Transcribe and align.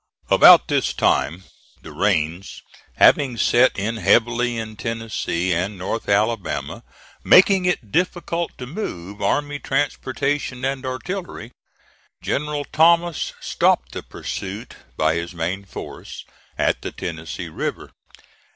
About 0.31 0.67
this 0.67 0.93
time, 0.95 1.43
the 1.83 1.91
rains 1.91 2.63
having 2.95 3.37
set 3.37 3.77
in 3.77 3.97
heavily 3.97 4.57
in 4.57 4.75
Tennessee 4.75 5.53
and 5.53 5.77
North 5.77 6.09
Alabama, 6.09 6.81
making 7.23 7.65
it 7.65 7.91
difficult 7.91 8.57
to 8.57 8.65
move 8.65 9.21
army 9.21 9.59
transportation 9.59 10.65
and 10.65 10.87
artillery, 10.87 11.51
General 12.19 12.65
Thomas 12.65 13.33
stopped 13.39 13.91
the 13.91 14.01
pursuit 14.01 14.73
by 14.97 15.13
his 15.13 15.35
main 15.35 15.65
force 15.65 16.25
at 16.57 16.81
the 16.81 16.91
Tennessee 16.91 17.49
River. 17.49 17.91